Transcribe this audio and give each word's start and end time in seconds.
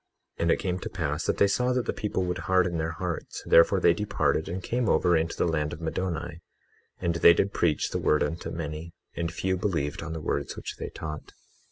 21:12 0.39 0.41
And 0.41 0.51
it 0.51 0.57
came 0.57 0.79
to 0.79 0.89
pass 0.89 1.25
that 1.27 1.37
they 1.37 1.45
saw 1.45 1.73
that 1.73 1.85
the 1.85 1.93
people 1.93 2.23
would 2.25 2.39
harden 2.39 2.79
their 2.79 2.93
hearts, 2.93 3.43
therefore 3.45 3.79
they 3.79 3.93
departed 3.93 4.49
and 4.49 4.63
came 4.63 4.89
over 4.89 5.15
into 5.15 5.37
the 5.37 5.47
land 5.47 5.73
of 5.73 5.79
Middoni. 5.79 6.39
And 6.99 7.13
they 7.17 7.35
did 7.35 7.53
preach 7.53 7.91
the 7.91 7.99
word 7.99 8.23
unto 8.23 8.49
many, 8.49 8.93
and 9.15 9.31
few 9.31 9.57
believed 9.57 10.01
on 10.01 10.13
the 10.13 10.19
words 10.19 10.55
which 10.55 10.77
they 10.77 10.89
taught. 10.89 11.33